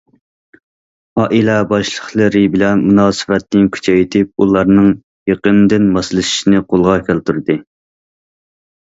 ئائىلە 1.23 1.57
باشلىقلىرى 1.73 2.41
بىلەن 2.57 2.81
مۇناسىۋەتنى 2.87 3.63
كۈچەيتىپ، 3.77 4.33
ئۇلارنىڭ 4.47 4.91
يېقىندىن 5.35 5.89
ماسلىشىشىنى 6.01 6.67
قولغا 6.73 7.01
كەلتۈردى. 7.09 7.63